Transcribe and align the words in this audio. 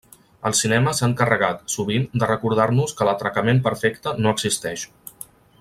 El 0.49 0.53
cinema 0.59 0.93
s'ha 0.99 1.05
encarregat, 1.09 1.61
sovint, 1.75 2.09
de 2.23 2.31
recordar-nos 2.31 2.97
que 3.01 3.09
l'atracament 3.11 3.63
perfecte 3.71 4.19
no 4.25 4.37
existeix. 4.39 4.91